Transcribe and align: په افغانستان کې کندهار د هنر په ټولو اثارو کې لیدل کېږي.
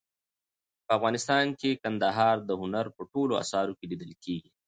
په 0.85 0.91
افغانستان 0.97 1.45
کې 1.59 1.79
کندهار 1.83 2.37
د 2.49 2.51
هنر 2.61 2.85
په 2.95 3.01
ټولو 3.11 3.33
اثارو 3.43 3.77
کې 3.79 3.85
لیدل 3.91 4.11
کېږي. 4.23 4.49